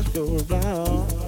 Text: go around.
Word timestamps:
go 0.00 0.38
around. 0.50 1.21